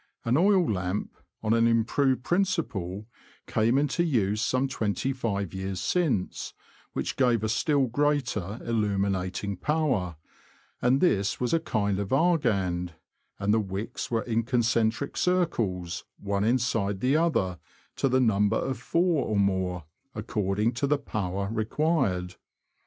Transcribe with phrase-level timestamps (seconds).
[0.25, 3.05] An oil lamp, on an im proved principle,
[3.45, 6.55] came into use some twenty five years since,
[6.93, 10.15] which gave a still greater illuminating power,
[10.81, 12.93] and this was a kind of Argand,
[13.37, 17.59] and the wicks were in concentric circles, one inside the other,
[17.97, 19.83] to the number of four or more,
[20.15, 22.37] according to the power required.